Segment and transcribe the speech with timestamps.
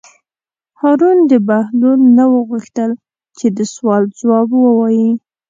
[0.81, 2.91] هارون د بهلول نه وغوښتل
[3.37, 5.09] چې د سوال ځواب ووایي.